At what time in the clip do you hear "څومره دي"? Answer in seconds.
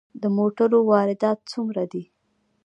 1.51-2.03